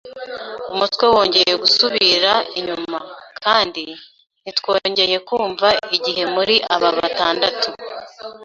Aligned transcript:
Umutwe 0.73 1.03
wongeye 1.13 1.53
gusubira 1.63 2.31
inyuma; 2.57 2.97
kandi 3.43 3.83
ntitwongeye 4.41 5.17
kumva, 5.27 5.67
igihe, 5.95 6.23
muri 6.35 6.55
aba 6.75 6.89
batandatu 6.97 7.69